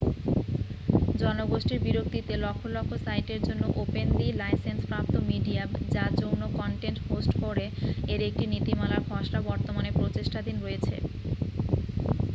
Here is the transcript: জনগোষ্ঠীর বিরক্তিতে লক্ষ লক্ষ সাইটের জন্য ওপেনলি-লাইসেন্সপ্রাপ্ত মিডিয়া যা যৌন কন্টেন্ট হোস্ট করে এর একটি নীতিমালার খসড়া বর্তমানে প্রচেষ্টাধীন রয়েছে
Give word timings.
জনগোষ্ঠীর 1.21 1.79
বিরক্তিতে 1.81 2.33
লক্ষ 2.37 2.61
লক্ষ 2.67 2.91
সাইটের 3.05 3.41
জন্য 3.43 3.63
ওপেনলি-লাইসেন্সপ্রাপ্ত 3.77 5.13
মিডিয়া 5.29 5.63
যা 5.91 6.05
যৌন 6.19 6.41
কন্টেন্ট 6.57 6.97
হোস্ট 7.05 7.31
করে 7.43 7.65
এর 8.07 8.21
একটি 8.29 8.45
নীতিমালার 8.47 9.05
খসড়া 9.07 9.39
বর্তমানে 9.49 9.89
প্রচেষ্টাধীন 9.97 10.57
রয়েছে 10.59 10.95